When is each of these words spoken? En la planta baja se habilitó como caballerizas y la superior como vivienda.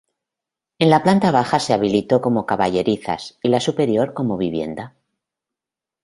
En 0.83 0.89
la 0.91 0.99
planta 1.07 1.29
baja 1.31 1.59
se 1.59 1.73
habilitó 1.75 2.21
como 2.23 2.47
caballerizas 2.47 3.37
y 3.43 3.49
la 3.49 3.59
superior 3.59 4.15
como 4.15 4.35
vivienda. 4.35 4.95